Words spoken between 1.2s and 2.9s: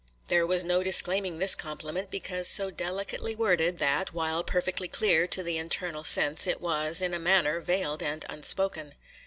this compliment, because so